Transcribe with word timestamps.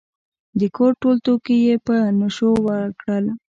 د 0.59 0.61
کور 0.75 0.91
ټول 1.01 1.15
توکي 1.25 1.55
یې 1.65 1.75
په 1.85 1.95
نشو 2.19 2.49
ورکړل. 2.67 3.25